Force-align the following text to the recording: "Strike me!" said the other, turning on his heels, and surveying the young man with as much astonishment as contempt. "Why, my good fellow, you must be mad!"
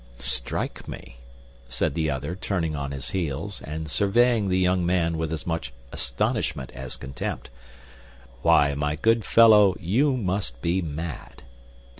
"Strike 0.17 0.87
me!" 0.87 1.17
said 1.67 1.93
the 1.93 2.09
other, 2.09 2.33
turning 2.35 2.75
on 2.75 2.89
his 2.89 3.11
heels, 3.11 3.61
and 3.61 3.87
surveying 3.87 4.49
the 4.49 4.57
young 4.57 4.83
man 4.83 5.15
with 5.15 5.31
as 5.31 5.45
much 5.45 5.71
astonishment 5.91 6.71
as 6.71 6.97
contempt. 6.97 7.51
"Why, 8.41 8.73
my 8.73 8.95
good 8.95 9.23
fellow, 9.23 9.75
you 9.79 10.17
must 10.17 10.59
be 10.59 10.81
mad!" 10.81 11.43